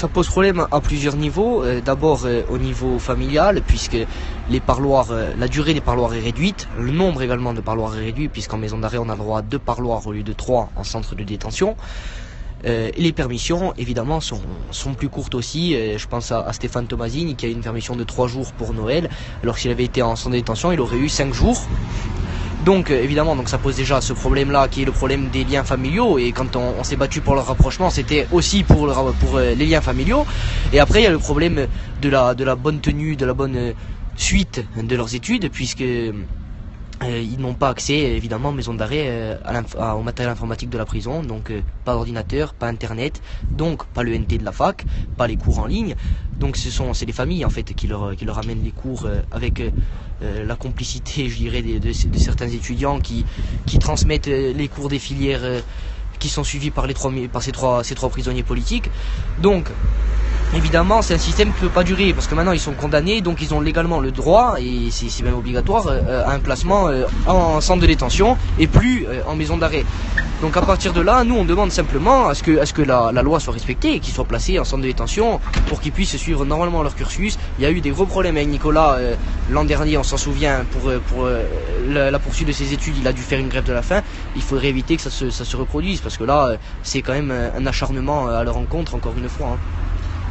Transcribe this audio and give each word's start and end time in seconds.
ça 0.00 0.08
pose 0.08 0.28
problème 0.28 0.66
à 0.70 0.80
plusieurs 0.80 1.14
niveaux. 1.14 1.62
Euh, 1.62 1.82
D'abord 1.82 2.22
euh, 2.24 2.42
au 2.48 2.56
niveau 2.56 2.98
familial, 2.98 3.60
puisque 3.60 3.96
euh, 3.96 5.34
la 5.38 5.48
durée 5.48 5.74
des 5.74 5.82
parloirs 5.82 6.14
est 6.14 6.20
réduite, 6.20 6.68
le 6.78 6.90
nombre 6.90 7.20
également 7.20 7.52
de 7.52 7.60
parloirs 7.60 7.94
est 7.98 8.06
réduit, 8.06 8.28
puisqu'en 8.28 8.56
maison 8.56 8.78
d'arrêt 8.78 8.96
on 8.96 9.10
a 9.10 9.16
droit 9.16 9.40
à 9.40 9.42
deux 9.42 9.58
parloirs 9.58 10.06
au 10.06 10.12
lieu 10.12 10.22
de 10.22 10.32
trois 10.32 10.70
en 10.74 10.84
centre 10.84 11.14
de 11.14 11.22
détention. 11.22 11.76
Et 12.62 12.92
les 12.98 13.12
permissions, 13.12 13.72
évidemment, 13.78 14.20
sont, 14.20 14.94
plus 14.94 15.08
courtes 15.08 15.34
aussi. 15.34 15.72
Je 15.72 16.06
pense 16.06 16.30
à, 16.30 16.40
à 16.40 16.52
Stéphane 16.52 16.86
Tomasini 16.86 17.34
qui 17.34 17.46
a 17.46 17.48
une 17.48 17.62
permission 17.62 17.96
de 17.96 18.04
trois 18.04 18.28
jours 18.28 18.52
pour 18.52 18.74
Noël, 18.74 19.08
alors 19.42 19.56
s'il 19.56 19.70
avait 19.70 19.84
été 19.84 20.02
en 20.02 20.14
centre 20.14 20.32
de 20.32 20.36
détention, 20.36 20.70
il 20.70 20.80
aurait 20.80 20.98
eu 20.98 21.08
cinq 21.08 21.32
jours. 21.32 21.66
Donc 22.70 22.92
euh, 22.92 23.02
évidemment, 23.02 23.34
donc 23.34 23.48
ça 23.48 23.58
pose 23.58 23.74
déjà 23.74 24.00
ce 24.00 24.12
problème-là, 24.12 24.68
qui 24.68 24.82
est 24.82 24.84
le 24.84 24.92
problème 24.92 25.28
des 25.28 25.42
liens 25.42 25.64
familiaux. 25.64 26.20
Et 26.20 26.30
quand 26.30 26.54
on, 26.54 26.84
s'est 26.84 26.94
battu 26.94 27.20
pour 27.20 27.34
le 27.34 27.40
rapprochement, 27.40 27.90
c'était 27.90 28.28
aussi 28.30 28.62
pour, 28.62 28.86
euh, 28.88 29.54
les 29.56 29.66
liens 29.66 29.80
familiaux. 29.80 30.24
Et 30.72 30.78
après, 30.78 31.00
il 31.00 31.02
y 31.02 31.06
a 31.08 31.10
le 31.10 31.18
problème 31.18 31.66
de 32.00 32.08
la, 32.08 32.36
de 32.36 32.44
la 32.44 32.54
bonne 32.54 32.80
tenue, 32.80 33.16
de 33.16 33.26
la 33.26 33.34
bonne 33.34 33.56
euh, 33.56 33.72
suite 34.14 34.64
de 34.76 34.94
leurs 34.94 35.16
études, 35.16 35.50
puisque 35.50 35.82
euh, 37.02 37.20
ils 37.20 37.38
n'ont 37.40 37.54
pas 37.54 37.70
accès, 37.70 37.94
évidemment, 37.98 38.52
maison 38.52 38.74
d'arrêt, 38.74 39.06
euh, 39.08 39.94
au 39.94 40.02
matériel 40.02 40.30
informatique 40.32 40.68
de 40.70 40.78
la 40.78 40.84
prison. 40.84 41.22
Donc 41.22 41.50
euh, 41.50 41.62
pas 41.84 41.94
d'ordinateur, 41.94 42.54
pas 42.54 42.68
internet, 42.68 43.22
donc 43.50 43.86
pas 43.86 44.02
le 44.02 44.14
NT 44.14 44.38
de 44.38 44.44
la 44.44 44.52
fac, 44.52 44.84
pas 45.16 45.26
les 45.26 45.36
cours 45.36 45.58
en 45.60 45.66
ligne. 45.66 45.94
Donc 46.38 46.56
ce 46.56 46.70
sont 46.70 46.92
c'est 46.94 47.06
les 47.06 47.12
familles 47.12 47.44
en 47.44 47.50
fait 47.50 47.64
qui 47.74 47.86
leur 47.86 48.14
qui 48.16 48.24
leur 48.24 48.38
amènent 48.38 48.62
les 48.62 48.72
cours 48.72 49.06
euh, 49.06 49.22
avec 49.30 49.60
euh, 49.60 49.70
euh, 50.22 50.44
la 50.44 50.56
complicité, 50.56 51.28
je 51.30 51.36
dirais, 51.36 51.62
des- 51.62 51.80
de, 51.80 51.88
de 52.08 52.18
certains 52.18 52.48
étudiants 52.48 53.00
qui 53.00 53.24
qui 53.66 53.78
transmettent 53.78 54.26
les 54.26 54.68
cours 54.68 54.88
des 54.88 54.98
filières 54.98 55.62
qui 56.18 56.28
sont 56.28 56.44
suivis 56.44 56.70
par 56.70 56.86
les 56.86 56.94
trois 56.94 57.10
par 57.32 57.42
ces 57.42 57.52
trois 57.52 57.82
ces 57.84 57.94
trois 57.94 58.10
prisonniers 58.10 58.42
politiques. 58.42 58.90
Donc 59.38 59.72
Évidemment, 60.54 61.00
c'est 61.00 61.14
un 61.14 61.18
système 61.18 61.52
qui 61.52 61.62
ne 61.62 61.68
peut 61.68 61.72
pas 61.72 61.84
durer 61.84 62.12
parce 62.12 62.26
que 62.26 62.34
maintenant 62.34 62.52
ils 62.52 62.60
sont 62.60 62.72
condamnés, 62.72 63.20
donc 63.20 63.40
ils 63.40 63.54
ont 63.54 63.60
légalement 63.60 64.00
le 64.00 64.10
droit 64.10 64.56
et 64.58 64.90
c'est 64.90 65.22
même 65.22 65.36
obligatoire 65.36 65.86
euh, 65.86 66.24
à 66.26 66.32
un 66.32 66.40
placement 66.40 66.88
euh, 66.88 67.04
en 67.26 67.60
centre 67.60 67.80
de 67.82 67.86
détention 67.86 68.36
et 68.58 68.66
plus 68.66 69.06
euh, 69.06 69.22
en 69.28 69.36
maison 69.36 69.56
d'arrêt. 69.56 69.84
Donc 70.42 70.56
à 70.56 70.62
partir 70.62 70.92
de 70.92 71.02
là, 71.02 71.22
nous 71.22 71.36
on 71.36 71.44
demande 71.44 71.70
simplement 71.70 72.28
à 72.28 72.34
ce 72.34 72.42
que, 72.42 72.82
la, 72.82 73.12
loi 73.22 73.38
soit 73.38 73.52
respectée 73.52 73.94
et 73.94 74.00
qu'ils 74.00 74.14
soient 74.14 74.24
placés 74.24 74.58
en 74.58 74.64
centre 74.64 74.82
de 74.82 74.88
détention 74.88 75.38
pour 75.66 75.80
qu'ils 75.80 75.92
puissent 75.92 76.16
suivre 76.16 76.44
normalement 76.44 76.82
leur 76.82 76.96
cursus. 76.96 77.38
Il 77.58 77.62
y 77.62 77.66
a 77.66 77.70
eu 77.70 77.80
des 77.80 77.90
gros 77.90 78.06
problèmes 78.06 78.36
avec 78.36 78.48
Nicolas 78.48 78.94
euh, 78.94 79.14
l'an 79.50 79.64
dernier, 79.64 79.98
on 79.98 80.02
s'en 80.02 80.16
souvient, 80.16 80.64
pour, 80.72 80.88
euh, 80.88 81.00
euh, 81.18 82.10
la, 82.10 82.18
poursuite 82.18 82.48
de 82.48 82.52
ses 82.52 82.72
études, 82.72 82.94
il 82.98 83.06
a 83.06 83.12
dû 83.12 83.20
faire 83.22 83.38
une 83.38 83.48
grève 83.48 83.64
de 83.64 83.72
la 83.72 83.82
faim. 83.82 84.02
Il 84.36 84.42
faudrait 84.42 84.68
éviter 84.68 84.96
que 84.96 85.02
ça 85.02 85.10
se, 85.10 85.56
reproduise 85.56 86.00
parce 86.00 86.16
que 86.16 86.24
là, 86.24 86.48
euh, 86.48 86.56
c'est 86.82 87.02
quand 87.02 87.12
même 87.12 87.30
un 87.30 87.66
acharnement 87.66 88.28
euh, 88.28 88.40
à 88.40 88.44
leur 88.44 88.56
encontre, 88.56 88.94
encore 88.94 89.14
une 89.16 89.28
fois. 89.28 89.48
hein. 89.48 89.58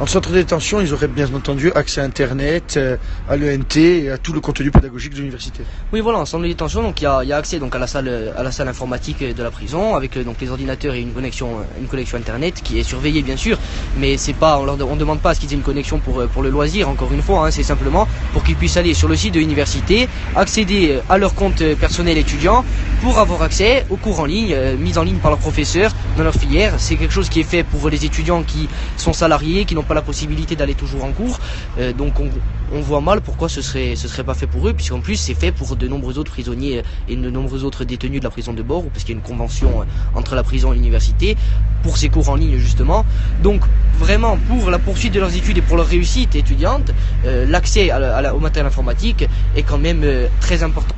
En 0.00 0.06
centre 0.06 0.30
de 0.30 0.34
détention, 0.34 0.80
ils 0.80 0.92
auraient 0.92 1.06
bien 1.06 1.32
entendu 1.32 1.70
accès 1.72 2.00
à 2.00 2.04
Internet, 2.04 2.74
euh, 2.76 2.96
à 3.28 3.36
l'ENT 3.36 3.76
et 3.76 4.10
à 4.10 4.18
tout 4.18 4.32
le 4.32 4.40
contenu 4.40 4.72
pédagogique 4.72 5.12
de 5.12 5.18
l'université. 5.18 5.62
Oui, 5.92 6.00
voilà, 6.00 6.18
en 6.18 6.26
centre 6.26 6.42
de 6.42 6.48
détention, 6.48 6.92
il 6.96 7.02
y 7.02 7.06
a, 7.32 7.36
accès 7.36 7.60
donc 7.60 7.76
à 7.76 7.78
la 7.78 7.86
salle, 7.86 8.68
informatique 8.68 9.22
de 9.22 9.40
la 9.40 9.52
prison 9.52 9.94
avec 9.94 10.16
euh, 10.16 10.24
donc 10.24 10.40
les 10.40 10.50
ordinateurs 10.50 10.94
et 10.94 11.00
une 11.00 11.12
connexion, 11.12 11.60
euh, 11.60 11.80
une 11.80 11.86
connexion 11.86 12.18
internet 12.18 12.60
qui 12.60 12.80
est 12.80 12.82
surveillée 12.82 13.22
bien 13.22 13.36
sûr, 13.36 13.56
mais 13.96 14.16
c'est 14.16 14.32
pas, 14.32 14.58
on 14.58 14.68
on 14.68 14.96
demande 14.96 15.20
pas 15.20 15.30
à 15.30 15.34
ce 15.34 15.40
qu'ils 15.40 15.52
aient 15.52 15.56
une 15.56 15.62
connexion 15.62 16.00
pour 16.00 16.42
le 16.42 16.50
loisir. 16.50 16.88
Encore 16.88 17.12
une 17.12 17.22
fois, 17.22 17.46
hein, 17.46 17.50
c'est 17.52 17.62
simplement 17.62 18.08
pour 18.32 18.42
qu'ils 18.42 18.56
puissent 18.56 18.76
aller 18.76 18.94
sur 18.94 19.06
le 19.06 19.14
site 19.14 19.34
de 19.34 19.38
l'université, 19.38 20.08
accéder 20.34 20.98
à 21.08 21.18
leur 21.18 21.36
compte 21.36 21.62
personnel 21.76 22.18
étudiant 22.18 22.64
pour 23.04 23.18
avoir 23.18 23.42
accès 23.42 23.84
aux 23.90 23.98
cours 23.98 24.20
en 24.20 24.24
ligne, 24.24 24.54
euh, 24.54 24.78
mis 24.78 24.96
en 24.96 25.02
ligne 25.02 25.18
par 25.18 25.30
leurs 25.30 25.38
professeurs 25.38 25.92
dans 26.16 26.24
leur 26.24 26.32
filière. 26.32 26.72
C'est 26.78 26.96
quelque 26.96 27.12
chose 27.12 27.28
qui 27.28 27.40
est 27.40 27.50
fait 27.54 27.62
pour 27.62 27.90
les 27.90 28.06
étudiants 28.06 28.42
qui 28.42 28.66
sont 28.96 29.12
salariés, 29.12 29.66
qui 29.66 29.74
n'ont 29.74 29.82
pas 29.82 29.92
la 29.92 30.00
possibilité 30.00 30.56
d'aller 30.56 30.74
toujours 30.74 31.04
en 31.04 31.12
cours. 31.12 31.38
Euh, 31.78 31.92
donc 31.92 32.14
on, 32.18 32.80
voit 32.80 33.02
mal 33.02 33.20
pourquoi 33.20 33.50
ce 33.50 33.60
serait 33.60 33.94
serait 33.94 34.24
pas 34.24 34.32
fait 34.32 34.46
pour 34.46 34.66
eux, 34.66 34.72
puisqu'en 34.72 35.00
plus 35.00 35.16
c'est 35.16 35.34
fait 35.34 35.52
pour 35.52 35.76
de 35.76 35.86
nombreux 35.86 36.16
autres 36.18 36.32
prisonniers 36.32 36.78
euh, 36.78 36.82
et 37.10 37.14
de 37.14 37.28
nombreux 37.28 37.62
autres 37.62 37.84
détenus 37.84 38.20
de 38.20 38.24
la 38.24 38.30
prison 38.30 38.54
de 38.54 38.62
Bord, 38.62 38.84
parce 38.84 39.04
qu'il 39.04 39.14
y 39.14 39.18
a 39.18 39.20
une 39.20 39.28
convention 39.28 39.84
entre 40.14 40.34
la 40.34 40.42
prison 40.42 40.72
et 40.72 40.76
l'université 40.76 41.36
pour 41.82 41.98
ces 41.98 42.08
cours 42.08 42.30
en 42.30 42.36
ligne 42.36 42.56
justement. 42.56 43.04
Donc 43.42 43.60
vraiment 43.98 44.38
pour 44.48 44.70
la 44.70 44.78
poursuite 44.78 45.12
de 45.12 45.20
leurs 45.20 45.36
études 45.36 45.58
et 45.58 45.62
pour 45.62 45.76
leur 45.76 45.86
réussite 45.86 46.34
étudiante, 46.36 46.90
l'accès 47.24 47.90
au 47.92 48.40
matériel 48.40 48.66
informatique 48.66 49.26
est 49.56 49.62
quand 49.62 49.78
même 49.78 50.04
très 50.40 50.62
important. 50.62 50.94